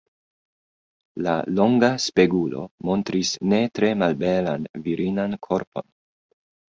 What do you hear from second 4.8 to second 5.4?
virinan